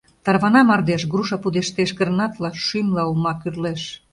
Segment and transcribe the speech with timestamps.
[0.25, 3.81] Тарвана мардеж— груша пудештеш гранатла, шӱмла олма кӱрлеш!